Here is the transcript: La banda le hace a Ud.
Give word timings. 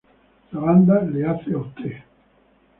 La 0.53 0.59
banda 0.59 1.03
le 1.03 1.23
hace 1.29 1.51
a 1.53 1.57
Ud. 1.57 1.75